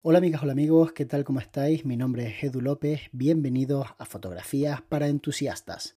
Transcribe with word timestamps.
Hola 0.00 0.18
amigas, 0.18 0.44
hola 0.44 0.52
amigos, 0.52 0.92
¿qué 0.92 1.06
tal? 1.06 1.24
¿Cómo 1.24 1.40
estáis? 1.40 1.84
Mi 1.84 1.96
nombre 1.96 2.28
es 2.28 2.44
Edu 2.44 2.60
López, 2.60 3.00
bienvenidos 3.10 3.88
a 3.98 4.04
Fotografías 4.04 4.80
para 4.80 5.08
Entusiastas. 5.08 5.96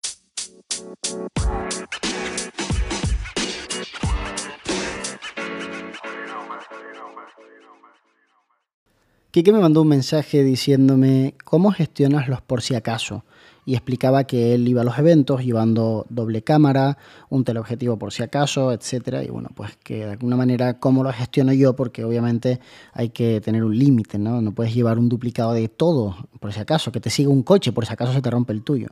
Kike 9.29 9.53
me 9.53 9.59
mandó 9.59 9.83
un 9.83 9.87
mensaje 9.89 10.43
diciéndome 10.43 11.35
cómo 11.45 11.71
gestionas 11.71 12.27
los 12.27 12.41
por 12.41 12.63
si 12.63 12.73
acaso 12.73 13.23
y 13.65 13.73
explicaba 13.73 14.23
que 14.23 14.53
él 14.53 14.67
iba 14.67 14.81
a 14.81 14.83
los 14.83 14.97
eventos 14.97 15.43
llevando 15.43 16.05
doble 16.09 16.43
cámara, 16.43 16.97
un 17.29 17.43
teleobjetivo 17.43 17.97
por 17.97 18.11
si 18.11 18.23
acaso, 18.23 18.71
etcétera, 18.71 19.23
y 19.23 19.29
bueno, 19.29 19.49
pues 19.55 19.77
que 19.83 20.05
de 20.05 20.11
alguna 20.11 20.35
manera 20.35 20.79
cómo 20.79 21.03
lo 21.03 21.13
gestiono 21.13 21.53
yo 21.53 21.75
porque 21.75 22.03
obviamente 22.03 22.59
hay 22.93 23.09
que 23.09 23.41
tener 23.41 23.63
un 23.63 23.77
límite, 23.77 24.17
¿no? 24.17 24.41
No 24.41 24.51
puedes 24.53 24.73
llevar 24.73 24.97
un 24.97 25.09
duplicado 25.09 25.53
de 25.53 25.67
todo 25.67 26.15
por 26.39 26.53
si 26.53 26.59
acaso, 26.59 26.91
que 26.91 26.99
te 26.99 27.09
siga 27.09 27.29
un 27.29 27.43
coche 27.43 27.71
por 27.71 27.85
si 27.85 27.93
acaso 27.93 28.13
se 28.13 28.21
te 28.21 28.29
rompe 28.29 28.53
el 28.53 28.63
tuyo. 28.63 28.87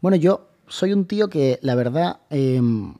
Bueno, 0.00 0.16
yo 0.16 0.48
soy 0.68 0.92
un 0.92 1.06
tío 1.06 1.28
que 1.28 1.58
la 1.62 1.74
verdad 1.74 2.20
em, 2.30 2.94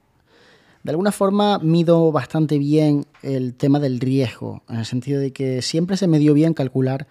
de 0.82 0.90
alguna 0.90 1.12
forma 1.12 1.58
mido 1.58 2.10
bastante 2.12 2.58
bien 2.58 3.06
el 3.22 3.54
tema 3.54 3.78
del 3.78 4.00
riesgo, 4.00 4.62
en 4.68 4.76
el 4.76 4.86
sentido 4.86 5.20
de 5.20 5.32
que 5.32 5.60
siempre 5.62 5.96
se 5.96 6.06
me 6.06 6.18
dio 6.18 6.32
bien 6.32 6.54
calcular 6.54 7.06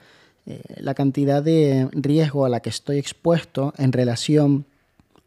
eh, 0.50 0.62
la 0.78 0.96
cantidad 0.96 1.44
de 1.44 1.88
riesgo 1.92 2.44
a 2.44 2.50
la 2.50 2.60
que 2.60 2.70
estoy 2.70 2.98
expuesto 2.98 3.72
en 3.78 3.92
relación 3.92 4.66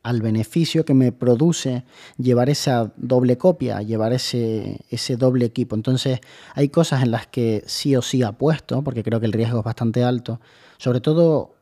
al 0.03 0.21
beneficio 0.21 0.85
que 0.85 0.95
me 0.95 1.13
produce 1.13 1.85
llevar 2.19 2.51
esa 2.51 2.93
doble 2.97 3.39
copia, 3.39 3.83
llevar 3.83 4.13
ese, 4.13 4.81
ese 4.91 5.17
doble 5.17 5.45
equipo. 5.45 5.77
Entonces 5.77 6.19
hay 6.55 6.71
cosas 6.71 7.05
en 7.05 7.13
las 7.13 7.29
que 7.29 7.63
sí 7.67 7.95
o 7.95 8.03
sí 8.03 8.25
apuesto, 8.25 8.83
porque 8.83 9.05
creo 9.05 9.21
que 9.21 9.27
el 9.27 9.33
riesgo 9.33 9.61
es 9.61 9.65
bastante 9.65 10.03
alto, 10.03 10.41
sobre 10.77 11.01
todo 11.01 11.55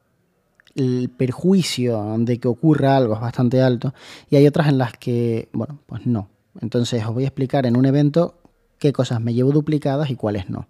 el 0.75 1.11
perjuicio 1.11 2.17
de 2.21 2.39
que 2.39 2.49
ocurra 2.49 2.97
algo 2.97 3.13
es 3.13 3.21
bastante 3.21 3.61
alto, 3.61 3.93
y 4.31 4.37
hay 4.37 4.47
otras 4.47 4.69
en 4.69 4.79
las 4.79 4.95
que, 4.95 5.51
bueno, 5.53 5.79
pues 5.85 6.07
no. 6.07 6.31
Entonces 6.63 7.05
os 7.05 7.13
voy 7.13 7.25
a 7.25 7.27
explicar 7.27 7.67
en 7.67 7.77
un 7.77 7.85
evento 7.85 8.39
qué 8.79 8.95
cosas 8.95 9.21
me 9.21 9.35
llevo 9.35 9.53
duplicadas 9.53 10.09
y 10.09 10.17
cuáles 10.17 10.49
no. 10.49 10.67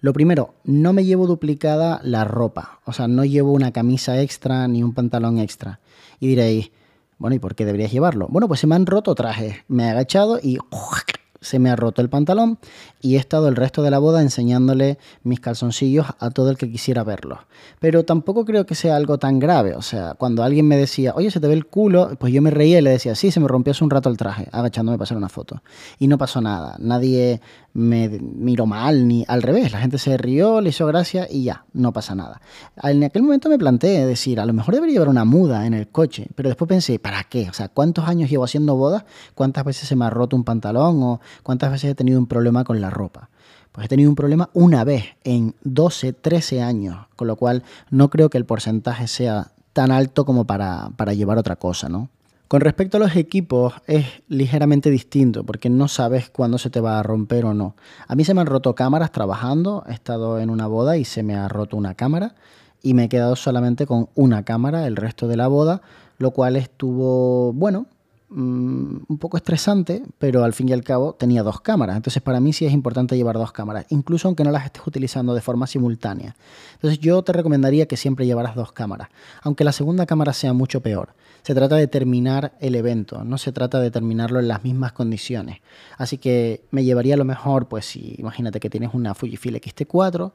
Lo 0.00 0.12
primero, 0.12 0.54
no 0.64 0.92
me 0.92 1.04
llevo 1.04 1.26
duplicada 1.26 2.00
la 2.02 2.24
ropa, 2.24 2.80
o 2.84 2.92
sea, 2.92 3.08
no 3.08 3.24
llevo 3.24 3.52
una 3.52 3.72
camisa 3.72 4.20
extra 4.20 4.68
ni 4.68 4.82
un 4.82 4.94
pantalón 4.94 5.38
extra. 5.38 5.80
Y 6.20 6.28
diréis, 6.28 6.70
bueno, 7.18 7.36
¿y 7.36 7.38
por 7.38 7.54
qué 7.54 7.64
deberías 7.64 7.92
llevarlo? 7.92 8.28
Bueno, 8.28 8.48
pues 8.48 8.60
se 8.60 8.66
me 8.66 8.74
han 8.74 8.86
roto 8.86 9.14
trajes, 9.14 9.56
me 9.68 9.84
he 9.84 9.90
agachado 9.90 10.38
y 10.42 10.58
se 11.40 11.58
me 11.58 11.70
ha 11.70 11.76
roto 11.76 12.02
el 12.02 12.10
pantalón 12.10 12.58
y 13.06 13.14
he 13.14 13.18
estado 13.20 13.46
el 13.46 13.54
resto 13.54 13.84
de 13.84 13.92
la 13.92 14.00
boda 14.00 14.20
enseñándole 14.20 14.98
mis 15.22 15.38
calzoncillos 15.38 16.06
a 16.18 16.30
todo 16.30 16.50
el 16.50 16.56
que 16.56 16.68
quisiera 16.68 17.04
verlos. 17.04 17.38
Pero 17.78 18.04
tampoco 18.04 18.44
creo 18.44 18.66
que 18.66 18.74
sea 18.74 18.96
algo 18.96 19.16
tan 19.18 19.38
grave. 19.38 19.74
O 19.76 19.82
sea, 19.82 20.14
cuando 20.14 20.42
alguien 20.42 20.66
me 20.66 20.76
decía, 20.76 21.12
oye, 21.14 21.30
se 21.30 21.38
te 21.38 21.46
ve 21.46 21.54
el 21.54 21.66
culo, 21.66 22.16
pues 22.18 22.32
yo 22.32 22.42
me 22.42 22.50
reía 22.50 22.80
y 22.80 22.82
le 22.82 22.90
decía, 22.90 23.14
sí, 23.14 23.30
se 23.30 23.38
me 23.38 23.46
rompió 23.46 23.70
hace 23.70 23.84
un 23.84 23.90
rato 23.90 24.08
el 24.08 24.16
traje, 24.16 24.48
agachándome 24.50 24.98
para 24.98 25.04
hacer 25.04 25.16
una 25.16 25.28
foto. 25.28 25.62
Y 26.00 26.08
no 26.08 26.18
pasó 26.18 26.40
nada. 26.40 26.74
Nadie 26.80 27.40
me 27.74 28.08
miró 28.08 28.66
mal, 28.66 29.06
ni 29.06 29.24
al 29.28 29.42
revés. 29.42 29.70
La 29.70 29.78
gente 29.78 29.98
se 29.98 30.16
rió, 30.16 30.60
le 30.60 30.70
hizo 30.70 30.84
gracia 30.86 31.28
y 31.30 31.44
ya, 31.44 31.64
no 31.74 31.92
pasa 31.92 32.16
nada. 32.16 32.40
En 32.82 33.04
aquel 33.04 33.22
momento 33.22 33.48
me 33.48 33.58
planteé 33.58 34.04
decir, 34.04 34.40
a 34.40 34.46
lo 34.46 34.52
mejor 34.52 34.74
debería 34.74 34.94
llevar 34.94 35.10
una 35.10 35.24
muda 35.24 35.66
en 35.66 35.74
el 35.74 35.86
coche. 35.86 36.26
Pero 36.34 36.48
después 36.48 36.68
pensé, 36.68 36.98
¿para 36.98 37.22
qué? 37.24 37.48
O 37.48 37.52
sea, 37.52 37.68
¿cuántos 37.68 38.08
años 38.08 38.30
llevo 38.30 38.42
haciendo 38.44 38.74
bodas? 38.74 39.04
¿Cuántas 39.34 39.64
veces 39.64 39.88
se 39.88 39.94
me 39.94 40.06
ha 40.06 40.10
roto 40.10 40.34
un 40.34 40.42
pantalón? 40.42 41.02
¿O 41.02 41.20
cuántas 41.44 41.70
veces 41.70 41.90
he 41.90 41.94
tenido 41.94 42.18
un 42.18 42.26
problema 42.26 42.64
con 42.64 42.80
la 42.80 42.90
ropa? 42.96 43.30
Pues 43.72 43.84
he 43.84 43.88
tenido 43.88 44.10
un 44.10 44.16
problema 44.16 44.50
una 44.54 44.84
vez 44.84 45.04
en 45.22 45.54
12, 45.62 46.14
13 46.14 46.62
años, 46.62 47.06
con 47.14 47.28
lo 47.28 47.36
cual 47.36 47.62
no 47.90 48.10
creo 48.10 48.30
que 48.30 48.38
el 48.38 48.46
porcentaje 48.46 49.06
sea 49.06 49.52
tan 49.72 49.92
alto 49.92 50.24
como 50.24 50.46
para, 50.46 50.90
para 50.96 51.12
llevar 51.12 51.38
otra 51.38 51.56
cosa, 51.56 51.88
¿no? 51.88 52.08
Con 52.48 52.60
respecto 52.60 52.96
a 52.96 53.00
los 53.00 53.16
equipos 53.16 53.74
es 53.88 54.06
ligeramente 54.28 54.88
distinto 54.88 55.42
porque 55.42 55.68
no 55.68 55.88
sabes 55.88 56.30
cuándo 56.30 56.58
se 56.58 56.70
te 56.70 56.80
va 56.80 57.00
a 57.00 57.02
romper 57.02 57.44
o 57.44 57.54
no. 57.54 57.74
A 58.06 58.14
mí 58.14 58.24
se 58.24 58.34
me 58.34 58.40
han 58.40 58.46
roto 58.46 58.76
cámaras 58.76 59.10
trabajando, 59.10 59.82
he 59.88 59.92
estado 59.92 60.38
en 60.38 60.50
una 60.50 60.68
boda 60.68 60.96
y 60.96 61.04
se 61.04 61.24
me 61.24 61.34
ha 61.34 61.48
roto 61.48 61.76
una 61.76 61.94
cámara 61.94 62.36
y 62.82 62.94
me 62.94 63.04
he 63.04 63.08
quedado 63.08 63.34
solamente 63.34 63.84
con 63.84 64.10
una 64.14 64.44
cámara 64.44 64.86
el 64.86 64.94
resto 64.94 65.26
de 65.26 65.36
la 65.36 65.48
boda, 65.48 65.82
lo 66.18 66.30
cual 66.30 66.54
estuvo 66.54 67.52
bueno, 67.52 67.86
Mm, 68.28 69.04
un 69.06 69.18
poco 69.18 69.36
estresante, 69.36 70.02
pero 70.18 70.42
al 70.42 70.52
fin 70.52 70.68
y 70.68 70.72
al 70.72 70.82
cabo 70.82 71.12
tenía 71.12 71.44
dos 71.44 71.60
cámaras. 71.60 71.94
Entonces 71.94 72.20
para 72.20 72.40
mí 72.40 72.52
sí 72.52 72.66
es 72.66 72.72
importante 72.72 73.16
llevar 73.16 73.36
dos 73.36 73.52
cámaras, 73.52 73.86
incluso 73.90 74.26
aunque 74.26 74.42
no 74.42 74.50
las 74.50 74.64
estés 74.64 74.84
utilizando 74.84 75.32
de 75.32 75.40
forma 75.40 75.68
simultánea. 75.68 76.34
Entonces 76.74 76.98
yo 76.98 77.22
te 77.22 77.32
recomendaría 77.32 77.86
que 77.86 77.96
siempre 77.96 78.26
llevaras 78.26 78.56
dos 78.56 78.72
cámaras, 78.72 79.10
aunque 79.42 79.62
la 79.62 79.70
segunda 79.70 80.06
cámara 80.06 80.32
sea 80.32 80.52
mucho 80.52 80.80
peor. 80.80 81.14
Se 81.44 81.54
trata 81.54 81.76
de 81.76 81.86
terminar 81.86 82.56
el 82.58 82.74
evento, 82.74 83.22
no 83.22 83.38
se 83.38 83.52
trata 83.52 83.78
de 83.78 83.92
terminarlo 83.92 84.40
en 84.40 84.48
las 84.48 84.64
mismas 84.64 84.90
condiciones. 84.90 85.60
Así 85.96 86.18
que 86.18 86.64
me 86.72 86.82
llevaría 86.82 87.16
lo 87.16 87.24
mejor, 87.24 87.68
pues 87.68 87.86
si 87.86 88.16
imagínate 88.18 88.58
que 88.58 88.70
tienes 88.70 88.92
una 88.92 89.14
Fujifilm 89.14 89.54
X-T4 89.54 90.32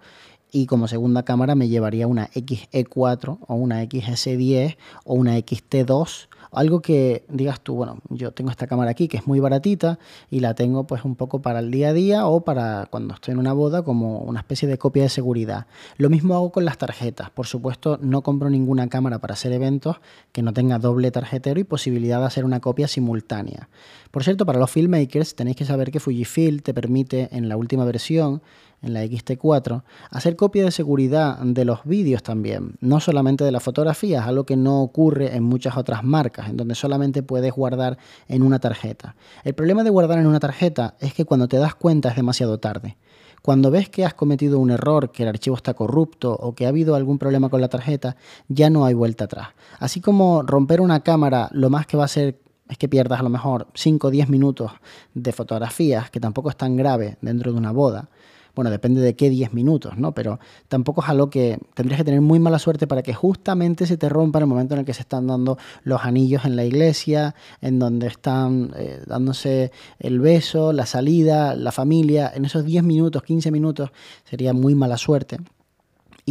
y 0.52 0.66
como 0.66 0.88
segunda 0.88 1.24
cámara 1.24 1.56
me 1.56 1.68
llevaría 1.68 2.08
una 2.08 2.30
XE4 2.30 3.40
o 3.48 3.56
una 3.56 3.84
XS10 3.84 4.78
o 5.04 5.14
una 5.14 5.38
XT2 5.38 6.28
algo 6.52 6.82
que 6.82 7.24
digas 7.30 7.62
tú, 7.62 7.76
bueno, 7.76 8.00
yo 8.10 8.32
tengo 8.32 8.52
esta 8.52 8.68
cámara 8.68 8.92
aquí 8.92 9.08
que 9.08 9.18
es 9.18 9.28
muy 9.28 9.40
baratita 9.40 10.00
y 10.30 10.42
la 10.42 10.54
tengo 10.54 10.86
pues 10.86 11.06
un 11.06 11.16
poco 11.16 11.42
para 11.42 11.60
el 11.60 11.72
día 11.72 11.90
a 11.90 11.94
día 11.94 12.28
o 12.28 12.42
para 12.42 12.88
cuando 12.90 13.14
estoy 13.14 13.34
en 13.34 13.40
una 13.40 13.54
boda 13.54 13.84
como 13.84 14.20
una 14.20 14.42
especie 14.42 14.68
de 14.68 14.78
copia 14.78 15.04
de 15.04 15.10
seguridad. 15.10 15.68
Lo 15.98 16.10
mismo 16.10 16.36
hago 16.36 16.52
con 16.52 16.66
las 16.66 16.78
tarjetas. 16.78 17.30
Por 17.30 17.48
supuesto, 17.48 17.98
no 18.02 18.22
compro 18.22 18.50
ninguna 18.50 18.88
cámara 18.90 19.20
para 19.20 19.34
hacer 19.34 19.54
eventos 19.54 19.98
que 20.32 20.42
no 20.42 20.54
tenga 20.54 20.78
doble 20.78 21.12
tarjetero 21.12 21.60
y 21.60 21.64
posibilidad 21.64 22.20
de 22.20 22.26
hacer 22.26 22.46
una 22.46 22.60
copia 22.60 22.88
simultánea. 22.88 23.70
Por 24.12 24.24
cierto, 24.24 24.46
para 24.46 24.60
los 24.60 24.70
filmmakers 24.70 25.36
tenéis 25.36 25.56
que 25.56 25.66
saber 25.66 25.90
que 25.92 26.02
Fujifilm 26.02 26.60
te 26.60 26.74
permite 26.74 27.30
en 27.32 27.48
la 27.48 27.56
última 27.56 27.86
versión 27.86 28.42
en 28.82 28.94
la 28.94 29.04
XT4, 29.04 29.84
hacer 30.10 30.36
copia 30.36 30.64
de 30.64 30.72
seguridad 30.72 31.38
de 31.40 31.66
los 31.66 31.84
vídeos 31.84 32.24
también, 32.24 32.76
no 32.80 33.00
solamente 33.00 33.44
de 33.44 33.52
las 33.52 33.64
fotografías, 33.64 34.26
algo 34.26 34.46
que 34.46 34.58
no 34.58 34.82
ocurre 34.82 35.36
en 35.36 35.44
muchas 35.44 35.78
otras 35.78 36.04
marcas, 36.04 36.50
en 36.50 36.58
donde 36.58 36.76
solamente 36.76 37.24
puedes 37.24 37.54
guardar 37.54 37.98
en 38.28 38.44
una 38.44 38.60
tarjeta. 38.60 39.16
El 39.44 39.54
problema 39.54 39.84
de 39.84 39.90
guardar 39.90 40.20
en 40.20 40.28
una 40.28 40.40
tarjeta 40.40 40.96
es 41.00 41.14
que 41.14 41.26
cuando 41.26 41.48
te 41.48 41.58
das 41.58 41.76
cuenta 41.76 42.10
es 42.10 42.16
demasiado 42.16 42.60
tarde. 42.60 42.98
Cuando 43.42 43.72
ves 43.72 43.90
que 43.90 44.06
has 44.06 44.14
cometido 44.14 44.60
un 44.60 44.70
error, 44.70 45.12
que 45.12 45.24
el 45.24 45.30
archivo 45.30 45.56
está 45.56 45.74
corrupto 45.74 46.32
o 46.32 46.54
que 46.54 46.66
ha 46.66 46.70
habido 46.70 46.94
algún 46.94 47.18
problema 47.18 47.50
con 47.50 47.60
la 47.60 47.70
tarjeta, 47.70 48.16
ya 48.48 48.70
no 48.70 48.86
hay 48.86 48.94
vuelta 48.94 49.24
atrás. 49.24 49.50
Así 49.80 50.00
como 50.00 50.44
romper 50.44 50.80
una 50.80 51.00
cámara, 51.00 51.50
lo 51.52 51.72
más 51.72 51.88
que 51.88 51.98
va 51.98 52.06
a 52.06 52.08
ser 52.08 52.40
es 52.70 52.78
que 52.78 52.88
pierdas 52.88 53.20
a 53.20 53.24
lo 53.24 53.30
mejor 53.30 53.68
5 53.74 54.08
o 54.08 54.12
10 54.12 54.30
minutos 54.30 54.72
de 55.14 55.32
fotografías, 55.34 56.10
que 56.12 56.20
tampoco 56.20 56.50
es 56.50 56.56
tan 56.56 56.78
grave 56.78 57.18
dentro 57.22 57.52
de 57.52 57.58
una 57.58 57.72
boda, 57.72 58.10
bueno, 58.56 58.70
depende 58.72 59.02
de 59.02 59.16
qué 59.16 59.30
10 59.30 59.54
minutos, 59.54 59.98
¿no? 59.98 60.14
Pero 60.14 60.40
tampoco 60.68 61.02
es 61.02 61.10
algo 61.10 61.30
que 61.30 61.60
tendrías 61.74 62.00
que 62.00 62.06
tener 62.06 62.22
muy 62.22 62.40
mala 62.40 62.60
suerte 62.60 62.88
para 62.88 63.04
que 63.04 63.14
justamente 63.14 63.86
se 63.86 63.98
te 63.98 64.10
rompa 64.10 64.40
en 64.40 64.44
el 64.44 64.50
momento 64.50 64.74
en 64.74 64.82
el 64.82 64.86
que 64.86 64.94
se 64.94 65.02
están 65.02 65.28
dando 65.28 65.58
los 65.84 66.04
anillos 66.04 66.46
en 66.46 66.56
la 66.56 66.66
iglesia, 66.66 67.36
en 67.62 67.80
donde 67.80 68.08
están 68.08 68.74
eh, 68.76 69.02
dándose 69.06 69.72
el 70.00 70.20
beso, 70.20 70.74
la 70.74 70.86
salida, 70.86 71.56
la 71.56 71.72
familia. 71.72 72.32
En 72.34 72.46
esos 72.46 72.66
10 72.66 72.84
minutos, 72.84 73.24
15 73.24 73.52
minutos 73.52 73.92
sería 74.24 74.54
muy 74.54 74.76
mala 74.76 74.98
suerte. 74.98 75.38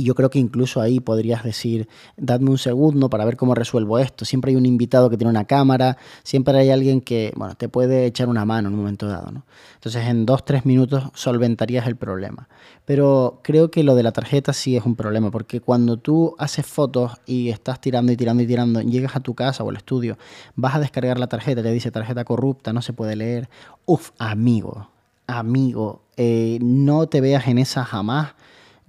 Y 0.01 0.05
yo 0.05 0.15
creo 0.15 0.31
que 0.31 0.39
incluso 0.39 0.81
ahí 0.81 0.99
podrías 0.99 1.45
decir, 1.45 1.87
dadme 2.17 2.49
un 2.49 2.57
segundo 2.57 3.11
para 3.11 3.27
ver 3.27 3.37
cómo 3.37 3.55
resuelvo 3.55 3.99
esto. 3.99 4.25
Siempre 4.25 4.51
hay 4.51 4.57
un 4.57 4.65
invitado 4.65 5.11
que 5.11 5.19
tiene 5.19 5.29
una 5.31 5.45
cámara, 5.45 5.99
siempre 6.23 6.57
hay 6.57 6.71
alguien 6.71 7.03
que, 7.03 7.35
bueno, 7.37 7.55
te 7.55 7.69
puede 7.69 8.07
echar 8.07 8.31
una 8.31 8.47
mano 8.47 8.69
en 8.69 8.75
un 8.75 8.81
momento 8.81 9.07
dado, 9.07 9.31
¿no? 9.31 9.45
Entonces 9.75 10.07
en 10.07 10.25
dos, 10.25 10.47
tres 10.47 10.65
minutos 10.65 11.05
solventarías 11.13 11.87
el 11.87 11.97
problema. 11.97 12.49
Pero 12.87 13.41
creo 13.43 13.71
que 13.71 13.83
lo 13.83 13.95
de 13.95 14.03
la 14.03 14.13
tarjeta 14.13 14.55
sí 14.55 14.75
es 14.75 14.87
un 14.87 14.97
problema, 14.97 15.31
porque 15.31 15.61
cuando 15.61 15.99
tú 15.99 16.35
haces 16.39 16.65
fotos 16.65 17.21
y 17.27 17.51
estás 17.51 17.79
tirando 17.79 18.11
y 18.11 18.17
tirando 18.17 18.43
y 18.43 18.47
tirando, 18.47 18.81
llegas 18.81 19.17
a 19.17 19.21
tu 19.21 19.35
casa 19.35 19.65
o 19.65 19.69
al 19.69 19.77
estudio, 19.77 20.17
vas 20.57 20.77
a 20.77 20.81
descargar 20.81 21.19
la 21.19 21.27
tarjeta, 21.27 21.63
te 21.63 21.73
dice 21.73 21.91
tarjeta 21.91 22.25
corrupta, 22.25 22.73
no 22.73 22.81
se 22.81 22.95
puede 22.95 23.17
leer. 23.17 23.51
Uf, 23.85 24.13
amigo, 24.19 24.89
amigo, 25.27 26.01
eh, 26.17 26.59
no 26.63 27.07
te 27.07 27.21
veas 27.21 27.49
en 27.49 27.59
esa 27.59 27.85
jamás 27.85 28.35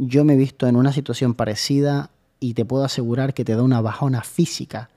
yo 0.03 0.25
me 0.25 0.33
he 0.33 0.37
visto 0.37 0.67
en 0.67 0.75
una 0.75 0.91
situación 0.91 1.35
parecida 1.35 2.09
y 2.39 2.55
te 2.55 2.65
puedo 2.65 2.83
asegurar 2.83 3.35
que 3.35 3.45
te 3.45 3.55
da 3.55 3.61
una 3.61 3.81
bajona 3.81 4.23
física 4.23 4.89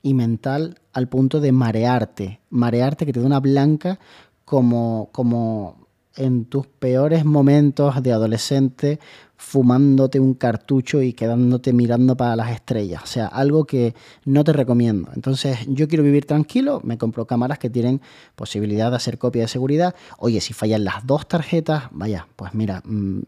y 0.00 0.14
mental 0.14 0.78
al 0.92 1.08
punto 1.08 1.40
de 1.40 1.50
marearte, 1.50 2.40
marearte 2.50 3.04
que 3.04 3.12
te 3.12 3.18
da 3.18 3.26
una 3.26 3.40
blanca 3.40 3.98
como, 4.44 5.08
como 5.10 5.88
en 6.14 6.44
tus 6.44 6.68
peores 6.68 7.24
momentos 7.24 8.00
de 8.00 8.12
adolescente 8.12 9.00
fumándote 9.36 10.20
un 10.20 10.34
cartucho 10.34 11.02
y 11.02 11.14
quedándote 11.14 11.72
mirando 11.72 12.16
para 12.16 12.36
las 12.36 12.52
estrellas. 12.52 13.02
O 13.02 13.06
sea, 13.08 13.26
algo 13.26 13.64
que 13.64 13.96
no 14.24 14.44
te 14.44 14.52
recomiendo. 14.52 15.10
Entonces, 15.16 15.58
yo 15.66 15.88
quiero 15.88 16.04
vivir 16.04 16.26
tranquilo, 16.26 16.80
me 16.84 16.96
compro 16.96 17.26
cámaras 17.26 17.58
que 17.58 17.70
tienen 17.70 18.00
posibilidad 18.36 18.90
de 18.90 18.96
hacer 18.98 19.18
copia 19.18 19.42
de 19.42 19.48
seguridad. 19.48 19.96
Oye, 20.18 20.40
si 20.40 20.52
fallan 20.52 20.84
las 20.84 21.04
dos 21.04 21.26
tarjetas, 21.26 21.84
vaya, 21.90 22.28
pues 22.36 22.54
mira, 22.54 22.82
mm, 22.84 23.22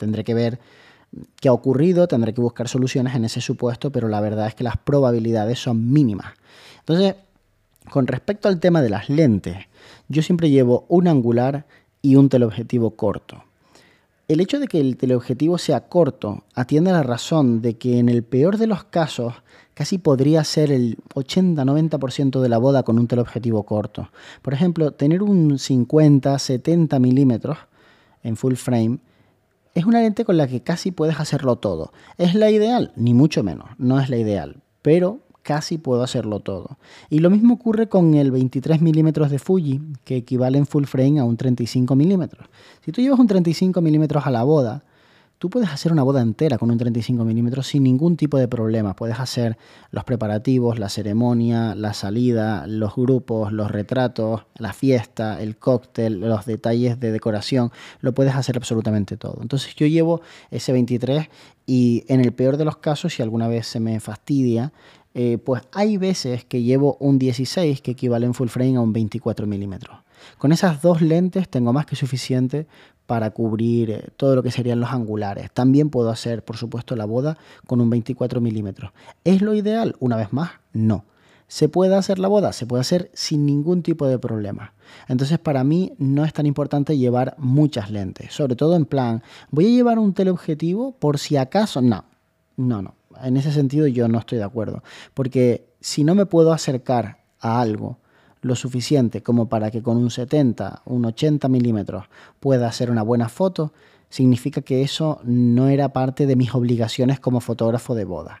tendré 0.00 0.24
que 0.24 0.34
ver 0.34 0.58
¿Qué 1.40 1.48
ha 1.48 1.52
ocurrido? 1.52 2.06
Tendré 2.06 2.32
que 2.32 2.40
buscar 2.40 2.68
soluciones 2.68 3.14
en 3.14 3.24
ese 3.24 3.40
supuesto, 3.40 3.90
pero 3.90 4.08
la 4.08 4.20
verdad 4.20 4.46
es 4.46 4.54
que 4.54 4.64
las 4.64 4.76
probabilidades 4.76 5.58
son 5.58 5.90
mínimas. 5.92 6.34
Entonces, 6.80 7.16
con 7.90 8.06
respecto 8.06 8.48
al 8.48 8.60
tema 8.60 8.80
de 8.80 8.90
las 8.90 9.08
lentes, 9.08 9.56
yo 10.08 10.22
siempre 10.22 10.50
llevo 10.50 10.86
un 10.88 11.08
angular 11.08 11.66
y 12.02 12.16
un 12.16 12.28
teleobjetivo 12.28 12.92
corto. 12.92 13.42
El 14.28 14.40
hecho 14.40 14.60
de 14.60 14.68
que 14.68 14.80
el 14.80 14.96
teleobjetivo 14.96 15.58
sea 15.58 15.88
corto 15.88 16.44
atiende 16.54 16.90
a 16.90 16.94
la 16.94 17.02
razón 17.02 17.60
de 17.60 17.76
que 17.76 17.98
en 17.98 18.08
el 18.08 18.22
peor 18.22 18.58
de 18.58 18.68
los 18.68 18.84
casos 18.84 19.34
casi 19.74 19.98
podría 19.98 20.44
ser 20.44 20.70
el 20.70 20.98
80-90% 21.14 22.40
de 22.40 22.48
la 22.48 22.58
boda 22.58 22.84
con 22.84 22.98
un 23.00 23.08
teleobjetivo 23.08 23.64
corto. 23.64 24.10
Por 24.42 24.54
ejemplo, 24.54 24.92
tener 24.92 25.22
un 25.24 25.58
50-70 25.58 27.00
milímetros 27.00 27.58
en 28.22 28.36
full 28.36 28.54
frame 28.54 29.00
es 29.74 29.84
una 29.84 30.00
lente 30.00 30.24
con 30.24 30.36
la 30.36 30.46
que 30.46 30.62
casi 30.62 30.90
puedes 30.90 31.20
hacerlo 31.20 31.56
todo. 31.56 31.92
¿Es 32.18 32.34
la 32.34 32.50
ideal? 32.50 32.92
Ni 32.96 33.14
mucho 33.14 33.42
menos, 33.42 33.68
no 33.78 34.00
es 34.00 34.10
la 34.10 34.16
ideal, 34.16 34.56
pero 34.82 35.20
casi 35.42 35.78
puedo 35.78 36.02
hacerlo 36.02 36.40
todo. 36.40 36.78
Y 37.08 37.20
lo 37.20 37.30
mismo 37.30 37.54
ocurre 37.54 37.88
con 37.88 38.14
el 38.14 38.30
23 38.30 38.82
milímetros 38.82 39.30
de 39.30 39.38
Fuji, 39.38 39.80
que 40.04 40.16
equivale 40.16 40.58
en 40.58 40.66
full 40.66 40.84
frame 40.84 41.20
a 41.20 41.24
un 41.24 41.36
35 41.36 41.94
milímetros. 41.94 42.48
Si 42.84 42.92
tú 42.92 43.00
llevas 43.00 43.18
un 43.18 43.26
35 43.26 43.80
milímetros 43.80 44.26
a 44.26 44.30
la 44.30 44.42
boda, 44.42 44.84
Tú 45.40 45.48
puedes 45.48 45.70
hacer 45.70 45.90
una 45.90 46.02
boda 46.02 46.20
entera 46.20 46.58
con 46.58 46.70
un 46.70 46.76
35 46.76 47.24
milímetros 47.24 47.68
sin 47.68 47.82
ningún 47.82 48.18
tipo 48.18 48.36
de 48.36 48.46
problema. 48.46 48.94
Puedes 48.94 49.18
hacer 49.18 49.56
los 49.90 50.04
preparativos, 50.04 50.78
la 50.78 50.90
ceremonia, 50.90 51.74
la 51.74 51.94
salida, 51.94 52.66
los 52.66 52.94
grupos, 52.94 53.50
los 53.50 53.70
retratos, 53.70 54.42
la 54.58 54.74
fiesta, 54.74 55.40
el 55.40 55.56
cóctel, 55.56 56.20
los 56.20 56.44
detalles 56.44 57.00
de 57.00 57.10
decoración. 57.10 57.72
Lo 58.00 58.12
puedes 58.12 58.34
hacer 58.34 58.58
absolutamente 58.58 59.16
todo. 59.16 59.38
Entonces 59.40 59.74
yo 59.76 59.86
llevo 59.86 60.20
ese 60.50 60.72
23 60.72 61.30
y 61.64 62.04
en 62.08 62.20
el 62.20 62.34
peor 62.34 62.58
de 62.58 62.66
los 62.66 62.76
casos, 62.76 63.14
si 63.14 63.22
alguna 63.22 63.48
vez 63.48 63.66
se 63.66 63.80
me 63.80 63.98
fastidia, 63.98 64.74
eh, 65.14 65.38
pues 65.38 65.62
hay 65.72 65.96
veces 65.96 66.44
que 66.44 66.62
llevo 66.62 66.96
un 67.00 67.18
16 67.18 67.80
que 67.80 67.92
equivale 67.92 68.26
en 68.26 68.34
full 68.34 68.48
frame 68.48 68.76
a 68.76 68.80
un 68.80 68.92
24 68.92 69.46
milímetros. 69.46 69.98
Con 70.38 70.52
esas 70.52 70.82
dos 70.82 71.00
lentes 71.00 71.48
tengo 71.48 71.72
más 71.72 71.86
que 71.86 71.96
suficiente 71.96 72.66
para 73.06 73.30
cubrir 73.30 73.90
eh, 73.90 74.08
todo 74.16 74.36
lo 74.36 74.42
que 74.42 74.50
serían 74.50 74.80
los 74.80 74.90
angulares. 74.90 75.50
También 75.52 75.90
puedo 75.90 76.10
hacer, 76.10 76.44
por 76.44 76.56
supuesto, 76.56 76.94
la 76.94 77.06
boda 77.06 77.38
con 77.66 77.80
un 77.80 77.90
24 77.90 78.40
milímetros. 78.40 78.92
¿Es 79.24 79.42
lo 79.42 79.54
ideal? 79.54 79.96
Una 79.98 80.16
vez 80.16 80.32
más, 80.32 80.52
no. 80.72 81.04
¿Se 81.48 81.68
puede 81.68 81.96
hacer 81.96 82.20
la 82.20 82.28
boda? 82.28 82.52
Se 82.52 82.66
puede 82.66 82.82
hacer 82.82 83.10
sin 83.12 83.44
ningún 83.44 83.82
tipo 83.82 84.06
de 84.06 84.20
problema. 84.20 84.74
Entonces 85.08 85.40
para 85.40 85.64
mí 85.64 85.92
no 85.98 86.24
es 86.24 86.32
tan 86.32 86.46
importante 86.46 86.96
llevar 86.96 87.34
muchas 87.38 87.90
lentes, 87.90 88.32
sobre 88.32 88.54
todo 88.54 88.76
en 88.76 88.84
plan, 88.84 89.22
voy 89.50 89.66
a 89.66 89.70
llevar 89.70 89.98
un 89.98 90.14
teleobjetivo 90.14 90.92
por 90.92 91.18
si 91.18 91.36
acaso, 91.36 91.82
no, 91.82 92.04
no, 92.56 92.82
no. 92.82 92.94
En 93.22 93.36
ese 93.36 93.52
sentido 93.52 93.86
yo 93.86 94.08
no 94.08 94.18
estoy 94.18 94.38
de 94.38 94.44
acuerdo, 94.44 94.82
porque 95.14 95.72
si 95.80 96.04
no 96.04 96.14
me 96.14 96.26
puedo 96.26 96.52
acercar 96.52 97.24
a 97.40 97.60
algo 97.60 97.98
lo 98.42 98.56
suficiente 98.56 99.22
como 99.22 99.48
para 99.48 99.70
que 99.70 99.82
con 99.82 99.96
un 99.96 100.10
70, 100.10 100.82
un 100.86 101.04
80 101.04 101.48
milímetros 101.48 102.06
pueda 102.38 102.68
hacer 102.68 102.90
una 102.90 103.02
buena 103.02 103.28
foto, 103.28 103.72
significa 104.08 104.62
que 104.62 104.82
eso 104.82 105.20
no 105.24 105.68
era 105.68 105.92
parte 105.92 106.26
de 106.26 106.36
mis 106.36 106.54
obligaciones 106.54 107.20
como 107.20 107.40
fotógrafo 107.40 107.94
de 107.94 108.04
bodas. 108.04 108.40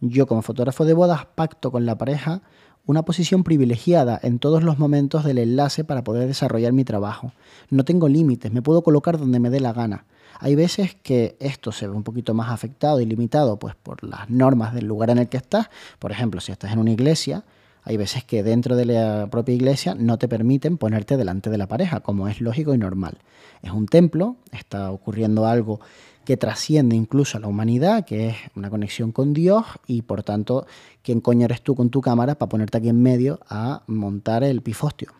Yo 0.00 0.26
como 0.26 0.42
fotógrafo 0.42 0.84
de 0.84 0.94
bodas 0.94 1.26
pacto 1.34 1.72
con 1.72 1.86
la 1.86 1.96
pareja 1.96 2.42
una 2.86 3.04
posición 3.04 3.42
privilegiada 3.44 4.18
en 4.22 4.38
todos 4.38 4.62
los 4.62 4.78
momentos 4.78 5.24
del 5.24 5.38
enlace 5.38 5.84
para 5.84 6.04
poder 6.04 6.26
desarrollar 6.26 6.72
mi 6.72 6.84
trabajo. 6.84 7.32
No 7.68 7.84
tengo 7.84 8.08
límites, 8.08 8.52
me 8.52 8.62
puedo 8.62 8.82
colocar 8.82 9.18
donde 9.18 9.40
me 9.40 9.50
dé 9.50 9.60
la 9.60 9.72
gana. 9.72 10.06
Hay 10.38 10.54
veces 10.54 10.96
que 11.02 11.36
esto 11.40 11.72
se 11.72 11.88
ve 11.88 11.94
un 11.94 12.02
poquito 12.02 12.34
más 12.34 12.50
afectado 12.50 13.00
y 13.00 13.06
limitado 13.06 13.58
pues 13.58 13.74
por 13.74 14.04
las 14.04 14.28
normas 14.30 14.74
del 14.74 14.86
lugar 14.86 15.10
en 15.10 15.18
el 15.18 15.28
que 15.28 15.38
estás. 15.38 15.68
Por 15.98 16.12
ejemplo, 16.12 16.40
si 16.40 16.52
estás 16.52 16.72
en 16.72 16.78
una 16.78 16.92
iglesia, 16.92 17.44
hay 17.82 17.96
veces 17.96 18.24
que 18.24 18.42
dentro 18.42 18.76
de 18.76 18.84
la 18.84 19.28
propia 19.30 19.54
iglesia 19.54 19.94
no 19.94 20.18
te 20.18 20.28
permiten 20.28 20.76
ponerte 20.76 21.16
delante 21.16 21.50
de 21.50 21.58
la 21.58 21.68
pareja, 21.68 22.00
como 22.00 22.28
es 22.28 22.40
lógico 22.40 22.74
y 22.74 22.78
normal. 22.78 23.18
Es 23.62 23.70
un 23.70 23.86
templo, 23.86 24.36
está 24.52 24.90
ocurriendo 24.90 25.46
algo 25.46 25.80
que 26.26 26.36
trasciende 26.36 26.94
incluso 26.94 27.38
a 27.38 27.40
la 27.40 27.46
humanidad, 27.46 28.04
que 28.04 28.28
es 28.28 28.36
una 28.54 28.68
conexión 28.68 29.12
con 29.12 29.32
Dios 29.32 29.64
y 29.86 30.02
por 30.02 30.22
tanto, 30.22 30.66
¿quién 31.02 31.22
coño 31.22 31.46
eres 31.46 31.62
tú 31.62 31.74
con 31.74 31.88
tu 31.88 32.02
cámara 32.02 32.34
para 32.34 32.50
ponerte 32.50 32.76
aquí 32.76 32.90
en 32.90 33.00
medio 33.00 33.40
a 33.48 33.82
montar 33.86 34.44
el 34.44 34.60
pifostio? 34.60 35.12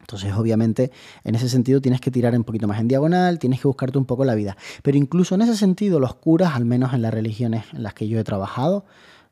Entonces, 0.00 0.34
obviamente, 0.34 0.90
en 1.24 1.36
ese 1.36 1.48
sentido 1.48 1.80
tienes 1.80 2.00
que 2.00 2.10
tirar 2.10 2.34
un 2.34 2.44
poquito 2.44 2.68
más 2.68 2.80
en 2.80 2.88
diagonal, 2.88 3.38
tienes 3.38 3.60
que 3.60 3.68
buscarte 3.68 3.96
un 3.96 4.04
poco 4.04 4.24
la 4.24 4.34
vida. 4.34 4.56
Pero 4.82 4.98
incluso 4.98 5.36
en 5.36 5.42
ese 5.42 5.56
sentido, 5.56 6.00
los 6.00 6.16
curas, 6.16 6.54
al 6.54 6.64
menos 6.64 6.92
en 6.92 7.02
las 7.02 7.14
religiones 7.14 7.64
en 7.72 7.84
las 7.84 7.94
que 7.94 8.08
yo 8.08 8.18
he 8.18 8.24
trabajado, 8.24 8.84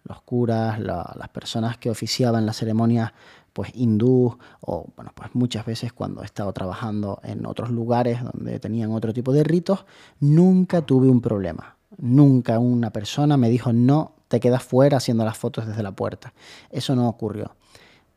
los 0.04 0.22
curas, 0.22 0.78
las 0.80 1.28
personas 1.34 1.76
que 1.76 1.90
oficiaban 1.90 2.46
las 2.46 2.56
ceremonias 2.56 3.12
pues 3.60 3.72
hindú 3.74 4.38
o 4.62 4.86
bueno 4.96 5.12
pues 5.14 5.28
muchas 5.34 5.66
veces 5.66 5.92
cuando 5.92 6.22
he 6.22 6.24
estado 6.24 6.50
trabajando 6.54 7.20
en 7.22 7.44
otros 7.44 7.68
lugares 7.68 8.24
donde 8.24 8.58
tenían 8.58 8.90
otro 8.90 9.12
tipo 9.12 9.34
de 9.34 9.44
ritos 9.44 9.84
nunca 10.18 10.80
tuve 10.80 11.10
un 11.10 11.20
problema 11.20 11.76
nunca 11.98 12.58
una 12.58 12.90
persona 12.90 13.36
me 13.36 13.50
dijo 13.50 13.74
no 13.74 14.14
te 14.28 14.40
quedas 14.40 14.62
fuera 14.62 14.96
haciendo 14.96 15.26
las 15.26 15.36
fotos 15.36 15.66
desde 15.66 15.82
la 15.82 15.92
puerta 15.92 16.32
eso 16.70 16.96
no 16.96 17.06
ocurrió 17.06 17.54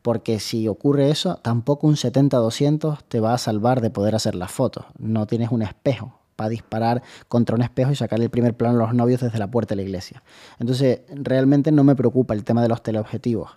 porque 0.00 0.40
si 0.40 0.66
ocurre 0.66 1.10
eso 1.10 1.36
tampoco 1.42 1.88
un 1.88 1.96
70-200 1.96 3.00
te 3.06 3.20
va 3.20 3.34
a 3.34 3.38
salvar 3.38 3.82
de 3.82 3.90
poder 3.90 4.14
hacer 4.14 4.34
las 4.34 4.50
fotos 4.50 4.86
no 4.96 5.26
tienes 5.26 5.50
un 5.50 5.60
espejo 5.60 6.20
para 6.36 6.48
disparar 6.48 7.02
contra 7.28 7.54
un 7.54 7.60
espejo 7.60 7.92
y 7.92 7.96
sacar 7.96 8.18
el 8.18 8.30
primer 8.30 8.56
plano 8.56 8.76
a 8.76 8.86
los 8.86 8.94
novios 8.94 9.20
desde 9.20 9.38
la 9.38 9.48
puerta 9.48 9.72
de 9.72 9.76
la 9.76 9.82
iglesia. 9.82 10.24
Entonces, 10.58 11.02
realmente 11.10 11.70
no 11.70 11.84
me 11.84 11.94
preocupa 11.94 12.34
el 12.34 12.42
tema 12.42 12.60
de 12.60 12.68
los 12.68 12.82
teleobjetivos. 12.82 13.50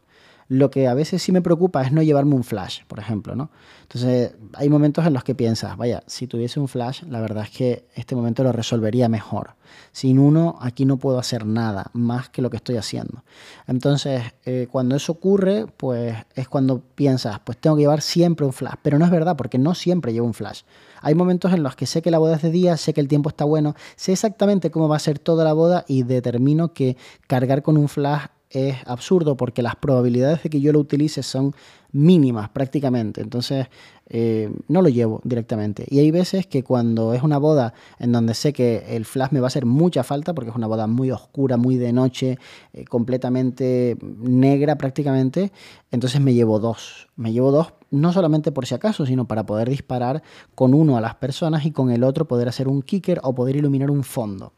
Lo 0.49 0.71
que 0.71 0.87
a 0.87 0.93
veces 0.93 1.21
sí 1.21 1.31
me 1.31 1.41
preocupa 1.41 1.81
es 1.81 1.91
no 1.91 2.01
llevarme 2.01 2.35
un 2.35 2.43
flash, 2.43 2.83
por 2.87 2.99
ejemplo, 2.99 3.35
¿no? 3.35 3.49
Entonces, 3.81 4.33
hay 4.53 4.69
momentos 4.69 5.05
en 5.05 5.13
los 5.13 5.23
que 5.23 5.35
piensas, 5.35 5.75
vaya, 5.77 6.03
si 6.07 6.27
tuviese 6.27 6.59
un 6.59 6.67
flash, 6.67 7.03
la 7.03 7.19
verdad 7.19 7.43
es 7.43 7.49
que 7.49 7.85
este 7.95 8.15
momento 8.15 8.43
lo 8.43 8.51
resolvería 8.51 9.09
mejor. 9.09 9.55
Sin 9.91 10.19
uno, 10.19 10.57
aquí 10.61 10.85
no 10.85 10.97
puedo 10.97 11.19
hacer 11.19 11.45
nada 11.45 11.89
más 11.93 12.29
que 12.29 12.41
lo 12.41 12.49
que 12.49 12.57
estoy 12.57 12.77
haciendo. 12.77 13.23
Entonces, 13.67 14.23
eh, 14.45 14.67
cuando 14.71 14.95
eso 14.95 15.13
ocurre, 15.13 15.67
pues 15.77 16.15
es 16.35 16.47
cuando 16.47 16.81
piensas, 16.95 17.39
pues 17.39 17.57
tengo 17.57 17.75
que 17.75 17.83
llevar 17.83 18.01
siempre 18.01 18.45
un 18.45 18.53
flash. 18.53 18.75
Pero 18.81 18.99
no 18.99 19.05
es 19.05 19.11
verdad, 19.11 19.35
porque 19.35 19.57
no 19.57 19.75
siempre 19.75 20.13
llevo 20.13 20.27
un 20.27 20.33
flash. 20.33 20.61
Hay 21.01 21.15
momentos 21.15 21.53
en 21.53 21.63
los 21.63 21.75
que 21.75 21.85
sé 21.85 22.01
que 22.01 22.11
la 22.11 22.19
boda 22.19 22.35
es 22.37 22.41
de 22.41 22.51
día, 22.51 22.77
sé 22.77 22.93
que 22.93 23.01
el 23.01 23.07
tiempo 23.07 23.29
está 23.29 23.45
bueno, 23.45 23.75
sé 23.95 24.13
exactamente 24.13 24.71
cómo 24.71 24.87
va 24.87 24.95
a 24.95 24.99
ser 24.99 25.19
toda 25.19 25.43
la 25.43 25.53
boda 25.53 25.85
y 25.87 26.03
determino 26.03 26.73
que 26.73 26.97
cargar 27.27 27.61
con 27.61 27.77
un 27.77 27.87
flash 27.87 28.27
es 28.49 28.77
absurdo 28.85 29.35
porque 29.35 29.61
las 29.61 29.75
probabilidades 29.75 30.43
de 30.43 30.49
que 30.49 30.61
yo 30.61 30.71
lo 30.71 30.79
utilice 30.79 31.23
son 31.23 31.53
mínimas 31.91 32.49
prácticamente. 32.49 33.21
Entonces 33.21 33.67
eh, 34.09 34.51
no 34.67 34.81
lo 34.81 34.89
llevo 34.89 35.21
directamente. 35.23 35.85
Y 35.89 35.99
hay 35.99 36.11
veces 36.11 36.47
que 36.47 36.63
cuando 36.63 37.13
es 37.13 37.23
una 37.23 37.37
boda 37.37 37.73
en 37.99 38.11
donde 38.11 38.33
sé 38.33 38.53
que 38.53 38.95
el 38.95 39.05
flash 39.05 39.31
me 39.31 39.39
va 39.39 39.47
a 39.47 39.47
hacer 39.47 39.65
mucha 39.65 40.03
falta 40.03 40.33
porque 40.33 40.49
es 40.49 40.55
una 40.55 40.67
boda 40.67 40.87
muy 40.87 41.11
oscura, 41.11 41.57
muy 41.57 41.75
de 41.75 41.91
noche, 41.91 42.37
eh, 42.73 42.85
completamente 42.85 43.97
negra 44.01 44.77
prácticamente, 44.77 45.51
entonces 45.91 46.21
me 46.21 46.33
llevo 46.33 46.59
dos. 46.59 47.07
Me 47.15 47.33
llevo 47.33 47.51
dos 47.51 47.73
no 47.89 48.11
solamente 48.11 48.51
por 48.51 48.65
si 48.65 48.75
acaso, 48.75 49.05
sino 49.05 49.27
para 49.27 49.45
poder 49.45 49.69
disparar 49.69 50.21
con 50.55 50.73
uno 50.73 50.97
a 50.97 51.01
las 51.01 51.15
personas 51.15 51.65
y 51.65 51.71
con 51.71 51.89
el 51.91 52.03
otro 52.03 52.27
poder 52.27 52.47
hacer 52.47 52.67
un 52.67 52.81
kicker 52.81 53.19
o 53.23 53.33
poder 53.33 53.55
iluminar 53.55 53.91
un 53.91 54.03
fondo. 54.03 54.53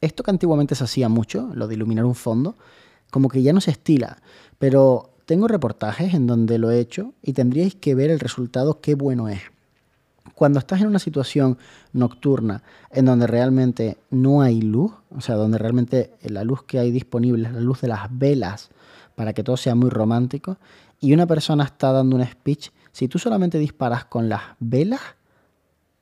Esto 0.00 0.22
que 0.22 0.30
antiguamente 0.30 0.74
se 0.74 0.84
hacía 0.84 1.08
mucho, 1.08 1.50
lo 1.54 1.68
de 1.68 1.74
iluminar 1.74 2.04
un 2.04 2.14
fondo, 2.14 2.54
como 3.10 3.28
que 3.28 3.42
ya 3.42 3.52
no 3.52 3.60
se 3.60 3.70
estila, 3.70 4.18
pero 4.58 5.10
tengo 5.26 5.48
reportajes 5.48 6.14
en 6.14 6.26
donde 6.26 6.58
lo 6.58 6.70
he 6.70 6.78
hecho 6.78 7.12
y 7.22 7.32
tendríais 7.32 7.74
que 7.74 7.94
ver 7.94 8.10
el 8.10 8.20
resultado, 8.20 8.80
qué 8.80 8.94
bueno 8.94 9.28
es. 9.28 9.40
Cuando 10.34 10.58
estás 10.58 10.80
en 10.80 10.88
una 10.88 10.98
situación 10.98 11.58
nocturna 11.92 12.62
en 12.90 13.06
donde 13.06 13.26
realmente 13.26 13.96
no 14.10 14.42
hay 14.42 14.60
luz, 14.60 14.92
o 15.10 15.20
sea, 15.20 15.34
donde 15.34 15.58
realmente 15.58 16.12
la 16.22 16.44
luz 16.44 16.62
que 16.62 16.78
hay 16.78 16.90
disponible 16.90 17.48
es 17.48 17.54
la 17.54 17.60
luz 17.60 17.80
de 17.80 17.88
las 17.88 18.06
velas 18.10 18.70
para 19.14 19.32
que 19.32 19.42
todo 19.42 19.56
sea 19.56 19.74
muy 19.74 19.88
romántico, 19.88 20.58
y 21.00 21.12
una 21.12 21.26
persona 21.26 21.64
está 21.64 21.92
dando 21.92 22.16
un 22.16 22.24
speech, 22.24 22.70
si 22.92 23.08
tú 23.08 23.18
solamente 23.18 23.58
disparas 23.58 24.04
con 24.04 24.28
las 24.28 24.42
velas, 24.60 25.00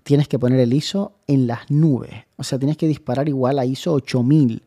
tienes 0.03 0.29
que 0.29 0.39
poner 0.39 0.61
el 0.61 0.73
ISO 0.73 1.13
en 1.27 1.47
las 1.47 1.71
nubes. 1.71 2.25
O 2.37 2.45
sea, 2.45 2.59
tienes 2.59 2.77
que 2.77 2.87
disparar 2.87 3.29
igual 3.29 3.59
a 3.59 3.65
ISO 3.65 3.93
8000 3.95 4.63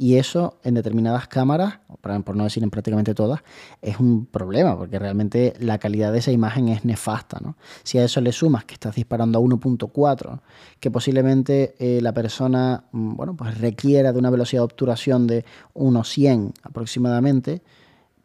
y 0.00 0.14
eso 0.14 0.60
en 0.62 0.74
determinadas 0.74 1.26
cámaras, 1.26 1.80
por 2.24 2.36
no 2.36 2.44
decir 2.44 2.62
en 2.62 2.70
prácticamente 2.70 3.14
todas, 3.14 3.40
es 3.82 3.98
un 3.98 4.26
problema, 4.26 4.78
porque 4.78 4.96
realmente 4.96 5.54
la 5.58 5.78
calidad 5.78 6.12
de 6.12 6.20
esa 6.20 6.30
imagen 6.30 6.68
es 6.68 6.84
nefasta. 6.84 7.40
¿no? 7.42 7.56
Si 7.82 7.98
a 7.98 8.04
eso 8.04 8.20
le 8.20 8.30
sumas 8.30 8.64
que 8.64 8.74
estás 8.74 8.94
disparando 8.94 9.40
a 9.40 9.42
1.4, 9.42 10.40
que 10.78 10.92
posiblemente 10.92 11.74
eh, 11.80 12.00
la 12.00 12.12
persona 12.14 12.84
mm, 12.92 13.16
bueno, 13.16 13.34
pues 13.36 13.58
requiera 13.58 14.12
de 14.12 14.20
una 14.20 14.30
velocidad 14.30 14.60
de 14.60 14.66
obturación 14.66 15.26
de 15.26 15.44
1.100 15.74 16.52
aproximadamente, 16.62 17.62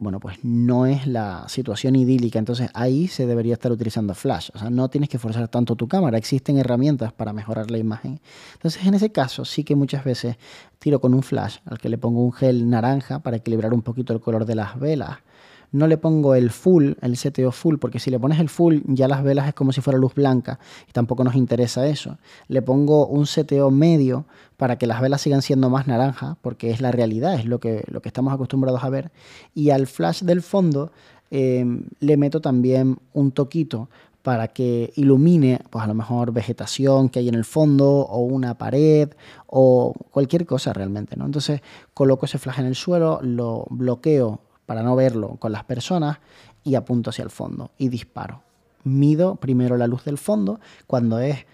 bueno, 0.04 0.20
pues 0.20 0.38
no 0.44 0.86
es 0.86 1.08
la 1.08 1.48
situación 1.48 1.96
idílica. 1.96 2.38
Entonces 2.38 2.70
ahí 2.74 3.08
se 3.08 3.26
debería 3.26 3.54
estar 3.54 3.72
utilizando 3.72 4.14
flash. 4.14 4.50
O 4.54 4.58
sea, 4.58 4.70
no 4.70 4.88
tienes 4.88 5.08
que 5.08 5.18
forzar 5.18 5.48
tanto 5.48 5.74
tu 5.74 5.88
cámara. 5.88 6.16
Existen 6.18 6.58
herramientas 6.58 7.12
para 7.12 7.32
mejorar 7.32 7.70
la 7.70 7.78
imagen. 7.78 8.20
Entonces 8.52 8.86
en 8.86 8.94
ese 8.94 9.10
caso 9.10 9.44
sí 9.44 9.64
que 9.64 9.74
muchas 9.74 10.04
veces 10.04 10.36
tiro 10.78 11.00
con 11.00 11.14
un 11.14 11.22
flash 11.22 11.56
al 11.64 11.78
que 11.78 11.88
le 11.88 11.98
pongo 11.98 12.22
un 12.22 12.32
gel 12.32 12.70
naranja 12.70 13.18
para 13.20 13.38
equilibrar 13.38 13.74
un 13.74 13.82
poquito 13.82 14.12
el 14.12 14.20
color 14.20 14.44
de 14.44 14.54
las 14.54 14.78
velas 14.78 15.18
no 15.74 15.88
le 15.88 15.98
pongo 15.98 16.36
el 16.36 16.50
full, 16.50 16.92
el 17.00 17.18
CTO 17.18 17.50
full, 17.50 17.78
porque 17.78 17.98
si 17.98 18.08
le 18.08 18.20
pones 18.20 18.38
el 18.38 18.48
full 18.48 18.78
ya 18.86 19.08
las 19.08 19.24
velas 19.24 19.48
es 19.48 19.54
como 19.54 19.72
si 19.72 19.80
fuera 19.80 19.98
luz 19.98 20.14
blanca 20.14 20.60
y 20.88 20.92
tampoco 20.92 21.24
nos 21.24 21.34
interesa 21.34 21.88
eso. 21.88 22.16
Le 22.46 22.62
pongo 22.62 23.08
un 23.08 23.24
CTO 23.24 23.72
medio 23.72 24.24
para 24.56 24.78
que 24.78 24.86
las 24.86 25.00
velas 25.00 25.22
sigan 25.22 25.42
siendo 25.42 25.70
más 25.70 25.88
naranja, 25.88 26.38
porque 26.42 26.70
es 26.70 26.80
la 26.80 26.92
realidad, 26.92 27.34
es 27.34 27.44
lo 27.46 27.58
que, 27.58 27.82
lo 27.88 28.02
que 28.02 28.08
estamos 28.08 28.32
acostumbrados 28.32 28.84
a 28.84 28.88
ver. 28.88 29.10
Y 29.52 29.70
al 29.70 29.88
flash 29.88 30.22
del 30.22 30.42
fondo 30.42 30.92
em, 31.32 31.82
le 31.98 32.16
meto 32.16 32.40
también 32.40 32.98
un 33.12 33.32
toquito 33.32 33.88
para 34.22 34.48
que 34.48 34.92
ilumine, 34.94 35.60
pues 35.70 35.84
a 35.84 35.88
lo 35.88 35.94
mejor 35.94 36.32
vegetación 36.32 37.08
que 37.08 37.18
hay 37.18 37.28
en 37.28 37.34
el 37.34 37.44
fondo 37.44 37.86
o 37.88 38.20
una 38.20 38.56
pared 38.56 39.10
o 39.48 39.92
cualquier 40.12 40.46
cosa 40.46 40.72
realmente, 40.72 41.16
¿no? 41.16 41.26
Entonces 41.26 41.62
coloco 41.94 42.26
ese 42.26 42.38
flash 42.38 42.60
en 42.60 42.66
el 42.66 42.76
suelo, 42.76 43.18
lo 43.22 43.66
bloqueo 43.70 44.40
para 44.66 44.82
no 44.82 44.96
verlo 44.96 45.36
con 45.36 45.52
las 45.52 45.64
personas 45.64 46.18
y 46.62 46.74
apunto 46.74 47.10
hacia 47.10 47.24
el 47.24 47.30
fondo 47.30 47.70
y 47.78 47.88
disparo. 47.88 48.42
Mido 48.84 49.36
primero 49.36 49.76
la 49.76 49.86
luz 49.86 50.04
del 50.04 50.18
fondo, 50.18 50.60
cuando 50.86 51.18
es 51.18 51.46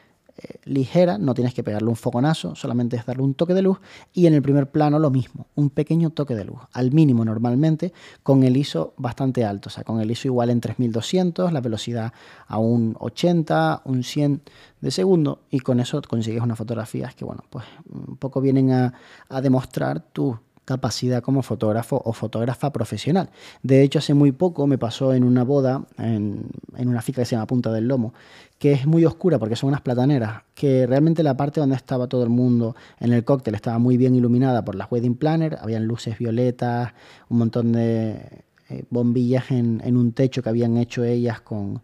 eh, 0.43 0.59
ligera, 0.65 1.19
no 1.19 1.35
tienes 1.35 1.53
que 1.53 1.63
pegarle 1.63 1.89
un 1.89 1.97
fogonazo, 1.97 2.55
solamente 2.55 2.97
es 2.97 3.05
darle 3.05 3.23
un 3.23 3.35
toque 3.35 3.53
de 3.53 3.63
luz. 3.63 3.79
Y 4.13 4.27
en 4.27 4.35
el 4.35 4.41
primer 4.41 4.71
plano 4.71 4.99
lo 4.99 5.11
mismo, 5.11 5.47
un 5.55 5.69
pequeño 5.71 6.11
toque 6.11 6.35
de 6.35 6.45
luz, 6.45 6.61
al 6.73 6.93
mínimo 6.93 7.25
normalmente, 7.25 7.93
con 8.23 8.43
el 8.43 8.57
ISO 8.57 8.95
bastante 8.97 9.45
alto, 9.45 9.69
o 9.69 9.71
sea, 9.71 9.85
con 9.85 10.01
el 10.01 10.11
ISO 10.11 10.29
igual 10.29 10.51
en 10.51 10.61
3200, 10.61 11.53
la 11.53 11.61
velocidad 11.61 12.13
a 12.47 12.59
un 12.59 12.97
80, 12.99 13.83
un 13.85 14.03
100 14.03 14.43
de 14.81 14.91
segundo 14.91 15.43
y 15.51 15.61
con 15.61 15.79
eso 15.79 16.01
consigues 16.03 16.43
unas 16.43 16.57
fotografías 16.57 17.15
que, 17.15 17.25
bueno, 17.25 17.45
pues 17.51 17.67
un 17.91 18.17
poco 18.17 18.41
vienen 18.41 18.71
a, 18.71 18.95
a 19.29 19.41
demostrar 19.43 20.01
tu 20.01 20.39
capacidad 20.65 21.23
como 21.23 21.43
fotógrafo 21.43 22.01
o 22.05 22.13
fotógrafa 22.13 22.73
profesional. 22.73 23.31
De 23.63 23.83
hecho, 23.83 23.99
hace 23.99 24.15
muy 24.15 24.33
poco 24.33 24.67
me 24.67 24.79
pasó 24.79 25.13
en 25.13 25.25
una 25.25 25.43
boda, 25.43 25.85
en, 25.99 26.47
una 26.77 27.03
finca 27.03 27.23
que 27.23 27.27
se 27.27 27.35
llama 27.35 27.47
Punta 27.47 27.73
del 27.73 27.89
Lomo, 27.89 28.15
que 28.59 28.73
es 28.73 28.87
muy 28.87 29.05
oscura 29.05 29.39
porque 29.39 29.57
son 29.57 29.69
unas 29.69 29.81
plataneras, 29.81 30.43
que 30.55 30.87
realmente 30.87 31.23
la 31.23 31.37
parte 31.37 31.61
donde 31.61 31.77
estaba 31.77 32.07
todo 32.07 32.23
el 32.23 32.31
mundo 32.31 32.77
en 32.99 33.13
el 33.13 33.25
cóctel 33.25 33.55
estaba 33.55 33.79
muy 33.79 33.97
bien 33.97 34.15
iluminada 34.15 34.65
por 34.65 34.75
las 34.75 34.91
wedding 34.91 35.17
planner, 35.17 35.59
habían 35.61 35.87
luces 35.87 36.19
violetas, 36.19 36.93
un 37.29 37.39
montón 37.39 37.73
de 37.73 38.45
eh, 38.69 38.85
bombillas 38.91 39.51
en, 39.51 39.81
en 39.85 39.97
un 39.97 40.13
techo 40.13 40.43
que 40.43 40.51
habían 40.51 40.77
hecho 40.77 41.03
ellas 41.03 41.41
con, 41.41 41.83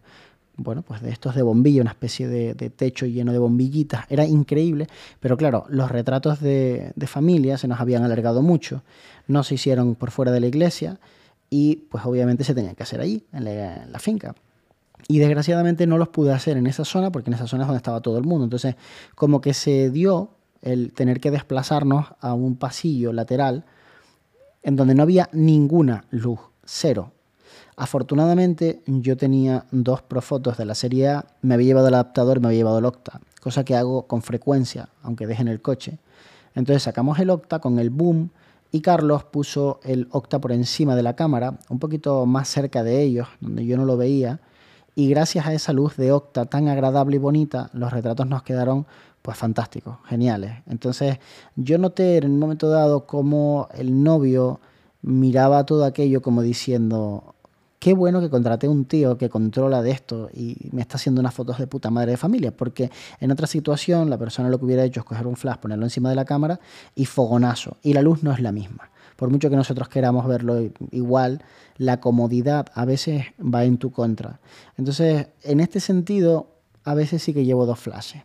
bueno, 0.57 0.83
pues 0.83 1.03
de 1.03 1.11
estos 1.11 1.35
de 1.35 1.43
bombilla, 1.43 1.83
una 1.83 1.91
especie 1.91 2.29
de, 2.29 2.55
techo 2.71 3.07
lleno 3.07 3.33
de 3.33 3.39
bombillitas. 3.39 4.07
Era 4.09 4.25
increíble, 4.25 4.87
pero 5.21 5.37
claro, 5.37 5.67
los 5.69 5.91
retratos 5.91 6.41
de, 6.41 6.93
familia 7.07 7.59
se 7.59 7.69
nos 7.69 7.81
habían 7.81 8.05
alargado 8.05 8.43
mucho. 8.43 8.83
No 9.29 9.43
se 9.43 9.55
hicieron 9.55 9.95
por 9.95 10.11
fuera 10.11 10.33
de 10.33 10.41
la 10.41 10.47
iglesia 10.47 10.99
y 11.51 11.87
pues 11.91 12.05
obviamente 12.07 12.43
se 12.45 12.55
tenían 12.55 12.75
que 12.75 12.83
hacer 12.83 13.01
allí, 13.01 13.25
en 13.33 13.45
la, 13.93 13.99
finca. 13.99 14.35
Y 15.09 15.19
desgraciadamente 15.19 15.87
no 15.87 15.99
los 15.99 16.09
pude 16.09 16.33
hacer 16.33 16.57
en 16.57 16.67
esa 16.67 16.85
zona 16.85 17.11
porque 17.13 17.31
en 17.31 17.35
esa 17.35 17.47
zona 17.47 17.65
es 17.65 17.69
donde 17.69 17.79
estaba 17.79 18.01
todo 18.01 18.19
el 18.19 18.25
mundo. 18.25 18.45
Entonces, 18.45 18.77
como 19.15 19.41
que 19.41 19.53
se 19.53 19.91
dio 19.91 20.31
el 20.63 20.93
tener 20.93 21.21
que 21.21 21.31
desplazarnos 21.31 22.07
a 22.21 22.33
un 22.35 22.57
pasillo 22.57 23.13
lateral 23.13 23.65
en 24.63 24.75
donde 24.75 24.95
no 24.95 25.03
había 25.03 25.29
ninguna 25.33 26.07
luz, 26.11 26.41
cero. 26.65 27.13
Afortunadamente 27.76 28.83
yo 28.87 29.18
tenía 29.18 29.66
dos 29.71 30.00
profotos 30.00 30.56
de 30.56 30.64
la 30.64 30.75
serie 30.75 31.09
A, 31.09 31.26
me 31.42 31.54
había 31.54 31.66
llevado 31.66 31.88
el 31.88 31.95
adaptador 31.95 32.38
y 32.38 32.40
me 32.40 32.47
había 32.49 32.61
llevado 32.61 32.78
el 32.78 32.87
Octa, 32.87 33.21
cosa 33.42 33.64
que 33.64 33.76
hago 33.76 34.06
con 34.06 34.23
frecuencia, 34.23 34.88
aunque 35.02 35.26
deje 35.26 35.42
en 35.42 35.49
el 35.49 35.61
coche. 35.61 35.99
Entonces 36.54 36.83
sacamos 36.83 37.18
el 37.18 37.28
Octa 37.28 37.59
con 37.59 37.78
el 37.78 37.90
boom 37.90 38.30
y 38.73 38.80
Carlos 38.80 39.25
puso 39.25 39.80
el 39.85 40.09
Octa 40.11 40.40
por 40.40 40.52
encima 40.52 40.97
de 40.97 41.02
la 41.02 41.16
cámara, 41.16 41.59
un 41.68 41.78
poquito 41.78 42.25
más 42.25 42.49
cerca 42.49 42.83
de 42.83 43.02
ellos, 43.02 43.28
donde 43.40 43.66
yo 43.66 43.76
no 43.76 43.85
lo 43.85 43.99
veía, 43.99 44.40
y 44.95 45.11
gracias 45.11 45.47
a 45.47 45.52
esa 45.52 45.75
luz 45.75 45.97
de 45.97 46.12
Octa 46.12 46.47
tan 46.47 46.68
agradable 46.68 47.16
y 47.16 47.18
bonita, 47.18 47.68
los 47.75 47.92
retratos 47.92 48.26
nos 48.26 48.42
quedaron 48.42 48.87
pues 49.21 49.37
fantásticos, 49.37 49.99
geniales. 50.06 50.62
Entonces 50.66 51.18
yo 51.56 51.76
noté 51.76 52.16
en 52.16 52.33
un 52.33 52.38
momento 52.38 52.71
dado 52.71 53.06
cómo 53.06 53.68
el 53.75 54.02
novio 54.02 54.61
miraba 55.02 55.64
todo 55.66 55.85
aquello 55.85 56.23
como 56.23 56.42
diciendo, 56.42 57.36
qué 57.87 57.95
bueno 57.95 58.21
que 58.21 58.28
contraté 58.28 58.66
un 58.66 58.85
tío 58.85 59.16
que 59.16 59.28
controla 59.28 59.81
de 59.81 59.93
esto 59.93 60.28
y 60.35 60.57
me 60.73 60.83
está 60.83 60.97
haciendo 60.97 61.21
unas 61.21 61.33
fotos 61.33 61.59
de 61.59 61.69
puta 61.69 61.88
madre 61.88 62.11
de 62.11 62.16
familia, 62.16 62.50
porque 62.50 62.90
en 63.21 63.31
otra 63.31 63.47
situación 63.47 64.11
la 64.11 64.19
persona 64.19 64.49
lo 64.49 64.59
que 64.59 64.64
hubiera 64.64 64.83
hecho 64.83 64.99
es 64.99 65.07
coger 65.07 65.25
un 65.25 65.37
flash, 65.37 65.59
ponerlo 65.59 65.87
encima 65.87 66.11
de 66.11 66.16
la 66.16 66.25
cámara 66.25 66.59
y 66.97 67.05
fogonazo, 67.05 67.76
y 67.85 67.93
la 67.93 68.02
luz 68.02 68.25
no 68.25 68.33
es 68.33 68.40
la 68.40 68.50
misma. 68.50 68.90
Por 69.14 69.31
mucho 69.31 69.50
que 69.50 69.55
nosotros 69.55 69.88
queramos 69.88 70.26
verlo 70.26 70.69
igual, 70.90 71.45
la 71.76 72.00
comodidad 72.00 72.66
a 72.75 72.85
veces 72.87 73.26
va 73.38 73.62
en 73.62 73.78
tu 73.78 73.93
contra. 73.93 74.40
Entonces, 74.76 75.28
en 75.45 75.61
este 75.61 75.78
sentido, 75.78 76.49
a 76.83 76.95
veces 76.95 77.23
sí 77.23 77.33
que 77.33 77.45
llevo 77.45 77.66
dos 77.66 77.78
flashes. 77.78 78.25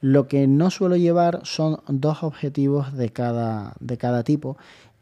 Lo 0.00 0.26
que 0.26 0.48
no 0.48 0.68
suelo 0.72 0.96
llevar 0.96 1.42
son 1.44 1.78
dos 1.86 2.24
objetivos 2.24 2.92
de 2.92 3.10
cada, 3.10 3.76
de 3.78 3.98
cada 3.98 4.24
tipo 4.24 4.56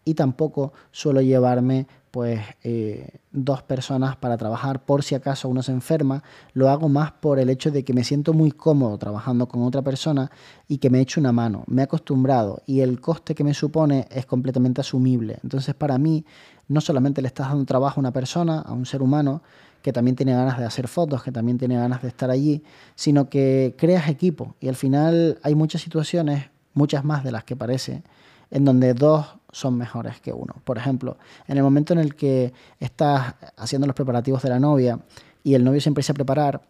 y 0.05 0.13
tampoco 0.13 0.75
suelo 0.93 1.23
llevarme 1.23 1.87
pues 2.15 2.41
eh, 2.63 3.09
dos 3.33 3.65
personas 3.65 4.15
para 4.15 4.37
trabajar 4.37 4.85
por 4.85 5.03
si 5.03 5.17
acaso 5.17 5.49
uno 5.49 5.65
se 5.65 5.73
enferma, 5.73 6.23
lo 6.53 6.71
hago 6.71 6.89
más 6.89 7.11
por 7.11 7.41
el 7.41 7.51
hecho 7.51 7.73
de 7.73 7.85
que 7.85 7.93
me 7.93 8.05
siento 8.05 8.33
muy 8.33 8.53
cómodo 8.53 8.97
trabajando 8.99 9.49
con 9.49 9.65
otra 9.65 9.83
persona 9.83 10.31
y 10.69 10.79
que 10.79 10.91
me 10.91 11.01
eche 11.01 11.19
una 11.19 11.33
mano, 11.33 11.65
me 11.67 11.83
he 11.83 11.85
acostumbrado 11.87 12.63
y 12.67 12.83
el 12.83 13.01
coste 13.01 13.35
que 13.35 13.43
me 13.43 13.53
supone 13.53 14.07
es 14.13 14.27
completamente 14.27 14.81
asumible. 14.81 15.41
Entonces 15.43 15.75
para 15.75 15.99
mí 15.99 16.25
no 16.69 16.81
solamente 16.81 17.21
le 17.21 17.27
estás 17.27 17.49
dando 17.49 17.65
trabajo 17.65 17.99
a 17.99 18.03
una 18.03 18.13
persona, 18.13 18.61
a 18.61 18.73
un 18.75 18.87
ser 18.87 19.03
humano, 19.03 19.43
que 19.83 19.93
también 19.93 20.15
tiene 20.15 20.35
ganas 20.35 20.57
de 20.57 20.67
hacer 20.67 20.87
fotos, 20.87 21.21
que 21.25 21.33
también 21.33 21.59
tiene 21.59 21.75
ganas 21.75 22.01
de 22.01 22.07
estar 22.07 22.31
allí, 22.31 22.63
sino 22.95 23.29
que 23.29 23.75
creas 23.77 24.09
equipo 24.09 24.55
y 24.61 24.69
al 24.69 24.77
final 24.77 25.41
hay 25.43 25.57
muchas 25.57 25.83
situaciones, 25.83 26.49
muchas 26.75 27.05
más 27.05 27.25
de 27.25 27.33
las 27.33 27.43
que 27.43 27.57
parece, 27.57 28.05
en 28.53 28.65
donde 28.65 28.95
dos 28.95 29.27
son 29.55 29.79
mejores 29.79 30.21
que 30.21 30.33
uno. 30.33 30.57
Por 30.65 30.77
ejemplo, 30.77 31.17
en 31.47 31.57
el 31.57 31.63
momento 31.63 31.93
en 31.93 32.01
el 32.01 32.15
que 32.17 32.53
estás 32.81 33.35
haciendo 33.57 33.87
los 33.87 33.95
preparativos 33.95 34.43
de 34.43 34.49
la 34.49 34.59
novia 34.59 34.99
y 35.45 35.55
el 35.55 35.63
novio 35.63 35.81
se 35.81 35.89
empieza 35.89 36.13
a 36.13 36.15
preparar, 36.15 36.61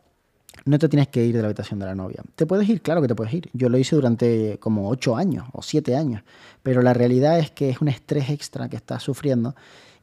no 0.67 0.79
te 0.79 0.89
tienes 0.89 1.09
que 1.09 1.25
ir 1.25 1.35
de 1.35 1.41
la 1.41 1.49
habitación 1.49 1.81
de 1.81 1.87
la 1.87 1.95
novia. 1.95 2.23
¿Te 2.37 2.47
puedes 2.47 2.69
ir? 2.69 2.83
Claro 2.83 3.01
que 3.01 3.09
te 3.09 3.15
puedes 3.15 3.33
ir. 3.33 3.49
Yo 3.55 3.69
lo 3.69 3.79
hice 3.79 3.97
durante 3.97 4.59
como 4.61 4.89
ocho 4.89 5.17
años 5.17 5.47
o 5.53 5.63
siete 5.63 5.97
años, 5.97 6.23
pero 6.63 6.83
la 6.83 6.93
realidad 6.93 7.39
es 7.39 7.51
que 7.51 7.71
es 7.71 7.81
un 7.81 7.89
estrés 7.89 8.29
extra 8.29 8.69
que 8.69 8.77
estás 8.77 9.03
sufriendo 9.03 9.55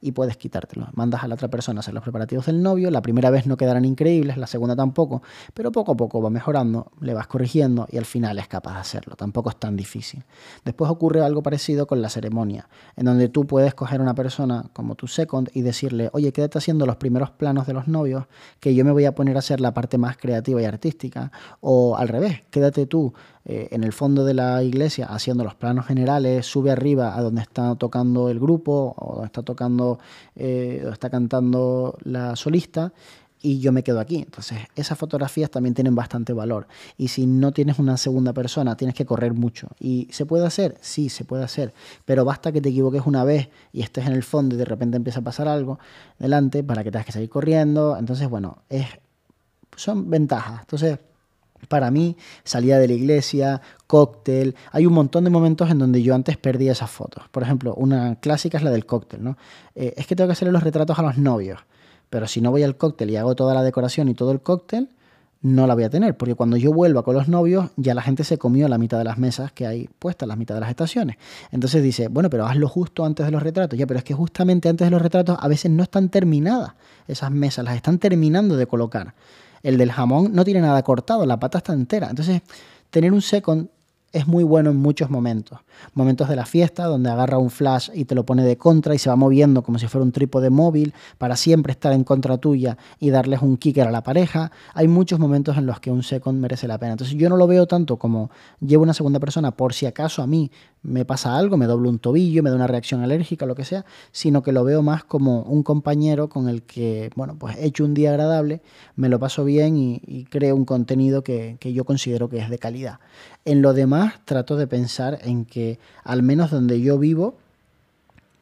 y 0.02 0.12
puedes 0.12 0.36
quitártelo. 0.36 0.88
Mandas 0.94 1.24
a 1.24 1.28
la 1.28 1.36
otra 1.36 1.48
persona 1.48 1.80
a 1.80 1.82
hacer 1.82 1.94
los 1.94 2.04
preparativos 2.04 2.48
del 2.48 2.62
novio, 2.62 2.90
la 2.92 3.02
primera 3.02 3.30
vez 3.30 3.46
no 3.46 3.56
quedarán 3.56 3.86
increíbles, 3.86 4.38
la 4.38 4.48
segunda 4.48 4.76
tampoco, 4.76 5.22
pero 5.54 5.72
poco 5.72 5.94
a 5.94 5.96
poco 5.96 6.22
va 6.22 6.30
mejorando, 6.30 6.92
le 7.00 7.14
vas 7.14 7.28
corrigiendo 7.28 7.88
y 7.90 7.98
al 7.98 8.06
final 8.06 8.40
es 8.40 8.48
capaz 8.48 8.74
de 8.74 8.80
hacerlo, 8.80 9.16
tampoco 9.16 9.50
es 9.50 9.58
tan 9.58 9.78
difícil. 9.78 10.24
Después 10.66 10.90
ocurre 10.90 11.22
algo 11.22 11.44
parecido 11.44 11.88
con 11.88 12.02
la 12.02 12.10
ceremonia, 12.10 12.68
en 12.96 13.06
donde 13.06 13.30
tú 13.30 13.46
puedes 13.46 13.74
coger 13.76 14.00
a 14.00 14.04
una 14.04 14.16
persona 14.16 14.66
como 14.74 14.96
tu 14.96 15.08
second 15.08 15.50
y 15.54 15.62
decirle, 15.62 16.10
oye, 16.14 16.34
quédate 16.34 16.58
haciendo 16.58 16.86
los 16.86 16.96
primeros 16.96 17.30
planos 17.32 17.68
de 17.68 17.74
los 17.74 17.88
novios, 17.88 18.26
que 18.60 18.74
yo 18.74 18.84
me 18.84 18.92
voy 18.92 19.06
a 19.06 19.14
poner 19.14 19.36
a 19.36 19.40
hacer 19.40 19.62
la 19.62 19.74
parte 19.74 19.98
más 19.98 20.18
creativa 20.18 20.62
y 20.62 20.66
artística, 20.66 21.32
o 21.60 21.96
al 21.96 22.08
revés, 22.08 22.42
quédate 22.50 22.88
tú 22.88 23.14
eh, 23.46 23.70
en 23.72 23.84
el 23.84 23.94
fondo 23.94 24.24
de 24.26 24.34
la 24.34 24.64
iglesia 24.64 25.08
haciendo 25.08 25.44
los 25.44 25.56
planos 25.56 25.86
generales, 25.86 26.46
sube 26.46 26.72
arriba 26.72 27.18
a 27.18 27.22
donde 27.22 27.42
está 27.42 27.76
tocando 27.76 28.30
el 28.30 28.40
grupo 28.40 28.96
o 28.98 29.14
donde 29.14 29.26
está 29.28 29.44
tocando, 29.44 30.00
eh, 30.36 30.86
está 30.92 31.10
cantando 31.10 31.98
la 32.04 32.36
solista 32.36 32.94
y 33.42 33.60
yo 33.60 33.72
me 33.72 33.84
quedo 33.84 34.00
aquí. 34.00 34.18
Entonces, 34.18 34.60
esas 34.76 34.98
fotografías 34.98 35.50
también 35.50 35.74
tienen 35.74 35.96
bastante 35.96 36.34
valor. 36.34 36.68
Y 36.98 37.08
si 37.08 37.26
no 37.26 37.52
tienes 37.52 37.80
una 37.80 37.98
segunda 37.98 38.34
persona, 38.34 38.78
tienes 38.78 38.96
que 38.96 39.06
correr 39.06 39.34
mucho. 39.34 39.70
¿Y 39.80 40.08
se 40.12 40.26
puede 40.26 40.46
hacer? 40.46 40.78
Sí, 40.82 41.10
se 41.10 41.26
puede 41.26 41.44
hacer. 41.44 41.74
Pero 42.06 42.24
basta 42.24 42.52
que 42.52 42.62
te 42.62 42.70
equivoques 42.70 43.04
una 43.06 43.24
vez 43.24 43.50
y 43.74 43.82
estés 43.82 44.06
en 44.06 44.14
el 44.14 44.24
fondo 44.24 44.56
y 44.56 44.58
de 44.58 44.66
repente 44.66 44.98
empieza 44.98 45.20
a 45.20 45.24
pasar 45.24 45.48
algo 45.48 45.80
delante 46.20 46.64
para 46.64 46.84
que 46.84 46.92
tengas 46.92 47.06
que 47.06 47.12
seguir 47.12 47.30
corriendo. 47.30 47.98
Entonces, 47.98 48.30
bueno, 48.30 48.60
es, 48.70 48.86
son 49.76 50.10
ventajas. 50.10 50.62
Entonces, 50.62 51.00
para 51.68 51.92
mí, 51.92 52.18
salida 52.44 52.80
de 52.80 52.88
la 52.88 52.94
iglesia, 52.94 53.62
cóctel. 53.88 54.56
Hay 54.72 54.86
un 54.86 54.94
montón 54.94 55.24
de 55.24 55.30
momentos 55.30 55.70
en 55.70 55.80
donde 55.80 56.02
yo 56.02 56.16
antes 56.16 56.38
perdía 56.38 56.72
esas 56.72 56.92
fotos. 56.92 57.24
Por 57.32 57.44
ejemplo, 57.44 57.74
una 57.76 58.16
clásica 58.16 58.58
es 58.58 58.64
la 58.64 58.72
del 58.72 58.86
cóctel, 58.86 59.24
¿no? 59.24 59.38
Eh, 59.76 59.94
es 59.98 60.08
que 60.08 60.16
tengo 60.16 60.28
que 60.28 60.34
hacerle 60.34 60.52
los 60.52 60.64
retratos 60.64 60.98
a 61.00 61.02
los 61.02 61.18
novios. 61.18 61.60
Pero 62.10 62.28
si 62.28 62.42
no 62.42 62.52
voy 62.52 62.64
al 62.64 62.76
cóctel 62.76 63.10
y 63.10 63.16
hago 63.16 63.36
toda 63.36 63.54
la 63.54 63.64
decoración 63.64 64.10
y 64.10 64.14
todo 64.14 64.32
el 64.32 64.42
cóctel, 64.42 64.90
no 65.42 65.66
la 65.66 65.74
voy 65.74 65.84
a 65.84 65.90
tener, 65.90 66.16
porque 66.16 66.36
cuando 66.36 66.56
yo 66.56 66.72
vuelva 66.72 67.04
con 67.04 67.16
los 67.16 67.28
novios, 67.28 67.72
ya 67.76 67.96
la 67.96 68.04
gente 68.04 68.24
se 68.24 68.38
comió 68.38 68.68
la 68.68 68.78
mitad 68.78 69.00
de 69.00 69.04
las 69.04 69.18
mesas 69.18 69.52
que 69.52 69.66
hay 69.66 69.90
puestas, 69.98 70.28
la 70.28 70.36
mitad 70.36 70.54
de 70.54 70.62
las 70.62 70.70
estaciones. 70.70 71.18
Entonces 71.52 71.82
dice, 71.82 72.10
bueno, 72.10 72.30
pero 72.30 72.46
hazlo 72.46 72.68
justo 72.68 73.06
antes 73.06 73.26
de 73.26 73.32
los 73.32 73.42
retratos. 73.42 73.78
Ya, 73.78 73.88
pero 73.88 73.98
es 73.98 74.04
que 74.04 74.14
justamente 74.14 74.70
antes 74.70 74.86
de 74.86 74.92
los 74.92 75.02
retratos 75.02 75.38
a 75.40 75.48
veces 75.48 75.72
no 75.72 75.82
están 75.82 76.10
terminadas 76.10 76.74
esas 77.08 77.32
mesas, 77.32 77.66
las 77.66 77.76
están 77.76 77.98
terminando 77.98 78.56
de 78.56 78.68
colocar. 78.68 79.16
El 79.64 79.78
del 79.78 79.92
jamón 79.92 80.34
no 80.34 80.44
tiene 80.44 80.62
nada 80.62 80.82
cortado, 80.84 81.26
la 81.26 81.40
pata 81.40 81.60
está 81.60 81.74
entera. 81.74 82.10
Entonces, 82.10 82.42
tener 82.90 83.14
un 83.14 83.22
second 83.22 83.70
es 84.12 84.28
muy 84.28 84.44
bueno 84.44 84.72
en 84.72 84.78
muchos 84.78 85.10
momentos. 85.10 85.60
Momentos 85.94 86.28
de 86.28 86.36
la 86.36 86.46
fiesta 86.46 86.86
donde 86.86 87.10
agarra 87.10 87.38
un 87.38 87.50
flash 87.50 87.90
y 87.94 88.06
te 88.06 88.14
lo 88.14 88.26
pone 88.26 88.44
de 88.44 88.58
contra 88.58 88.94
y 88.94 88.98
se 88.98 89.10
va 89.10 89.16
moviendo 89.16 89.64
como 89.64 89.80
si 89.80 89.88
fuera 89.88 90.04
un 90.04 90.12
trípode 90.12 90.50
móvil 90.50 90.94
para 91.18 91.36
siempre 91.36 91.72
estar 91.72 91.94
en 91.94 92.04
contra 92.04 92.38
tuya 92.38 92.78
y 93.00 93.10
darles 93.10 93.42
un 93.42 93.58
kicker 93.58 93.88
a 93.88 93.92
la 93.92 94.04
pareja. 94.04 94.52
Hay 94.74 94.88
muchos 94.88 95.20
momentos 95.20 95.58
en 95.58 95.66
los 95.66 95.80
que 95.80 95.92
un 95.92 96.04
second 96.04 96.40
merece 96.40 96.68
la 96.68 96.78
pena. 96.78 96.94
Entonces 96.94 97.16
yo 97.16 97.30
no 97.30 97.38
lo 97.38 97.48
veo 97.48 97.68
tanto 97.68 97.98
como 97.98 98.32
llevo 98.60 98.84
una 98.84 98.94
segunda 98.94 99.20
persona 99.20 99.52
por 99.52 99.74
si 99.74 99.86
acaso 99.86 100.22
a 100.22 100.28
mí 100.28 100.52
me 100.84 101.06
pasa 101.06 101.38
algo, 101.38 101.58
me 101.58 101.68
doblo 101.68 101.90
un 101.90 102.00
tobillo, 102.00 102.42
me 102.42 102.50
da 102.50 102.56
una 102.56 102.68
reacción 102.68 103.04
alérgica, 103.04 103.46
lo 103.46 103.56
que 103.56 103.66
sea, 103.66 103.86
sino 104.12 104.42
que 104.42 104.52
lo 104.52 104.64
veo 104.64 104.82
más 104.82 105.04
como 105.04 105.44
un 105.44 105.62
compañero 105.62 106.28
con 106.28 106.50
el 106.50 106.64
que, 106.64 107.12
bueno, 107.16 107.36
pues 107.38 107.56
he 107.58 107.66
hecho 107.66 107.86
un 107.86 107.94
día 107.94 108.10
agradable, 108.10 108.62
me 108.96 109.08
lo 109.08 109.20
paso 109.20 109.44
bien 109.44 109.78
y, 109.78 110.26
creo 110.30 110.56
un 110.56 110.66
contenido 110.66 111.24
que, 111.24 111.58
que 111.60 111.74
yo 111.74 111.86
considero 111.86 112.30
que 112.30 112.40
es 112.40 112.50
de 112.50 112.58
calidad. 112.58 113.00
En 113.46 113.62
lo 113.62 113.74
demás, 113.74 114.16
trato 114.26 114.56
de 114.56 114.68
pensar 114.68 115.20
en 115.22 115.46
que, 115.46 115.78
al 116.04 116.24
menos 116.24 116.52
donde 116.52 116.82
yo 116.82 116.98
vivo, 116.98 117.36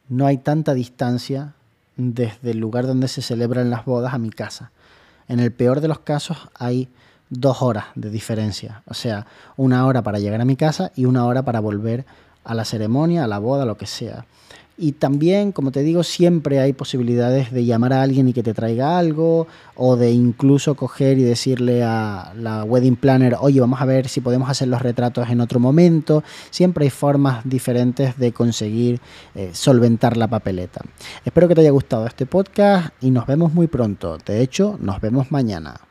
no 0.08 0.26
hay 0.26 0.38
tanta 0.38 0.74
distancia 0.74 1.54
desde 1.96 2.52
el 2.52 2.58
lugar 2.58 2.86
donde 2.86 3.08
se 3.08 3.22
celebran 3.22 3.70
las 3.70 3.84
bodas 3.84 4.14
a 4.14 4.18
mi 4.18 4.30
casa. 4.30 4.70
En 5.28 5.40
el 5.40 5.52
peor 5.52 5.80
de 5.80 5.88
los 5.88 6.00
casos 6.00 6.48
hay 6.54 6.88
dos 7.28 7.62
horas 7.62 7.84
de 7.94 8.10
diferencia, 8.10 8.82
o 8.86 8.94
sea, 8.94 9.26
una 9.56 9.86
hora 9.86 10.02
para 10.02 10.18
llegar 10.18 10.40
a 10.40 10.44
mi 10.44 10.56
casa 10.56 10.90
y 10.96 11.04
una 11.04 11.24
hora 11.26 11.44
para 11.44 11.60
volver 11.60 12.04
a 12.44 12.54
la 12.54 12.64
ceremonia, 12.64 13.24
a 13.24 13.28
la 13.28 13.38
boda, 13.38 13.64
lo 13.64 13.76
que 13.76 13.86
sea. 13.86 14.24
Y 14.82 14.92
también, 14.92 15.52
como 15.52 15.72
te 15.72 15.82
digo, 15.82 16.02
siempre 16.02 16.58
hay 16.58 16.72
posibilidades 16.72 17.52
de 17.52 17.66
llamar 17.66 17.92
a 17.92 18.00
alguien 18.00 18.28
y 18.28 18.32
que 18.32 18.42
te 18.42 18.54
traiga 18.54 18.98
algo, 18.98 19.46
o 19.76 19.96
de 19.96 20.10
incluso 20.10 20.74
coger 20.74 21.18
y 21.18 21.22
decirle 21.22 21.82
a 21.82 22.32
la 22.34 22.64
wedding 22.64 22.96
planner, 22.96 23.36
oye, 23.38 23.60
vamos 23.60 23.82
a 23.82 23.84
ver 23.84 24.08
si 24.08 24.22
podemos 24.22 24.48
hacer 24.48 24.68
los 24.68 24.80
retratos 24.80 25.28
en 25.28 25.42
otro 25.42 25.60
momento. 25.60 26.24
Siempre 26.48 26.84
hay 26.84 26.90
formas 26.90 27.42
diferentes 27.44 28.16
de 28.16 28.32
conseguir 28.32 29.02
eh, 29.34 29.50
solventar 29.52 30.16
la 30.16 30.28
papeleta. 30.28 30.80
Espero 31.26 31.46
que 31.46 31.54
te 31.54 31.60
haya 31.60 31.72
gustado 31.72 32.06
este 32.06 32.24
podcast 32.24 32.94
y 33.02 33.10
nos 33.10 33.26
vemos 33.26 33.52
muy 33.52 33.66
pronto. 33.66 34.16
De 34.24 34.40
hecho, 34.40 34.78
nos 34.80 34.98
vemos 35.02 35.30
mañana. 35.30 35.89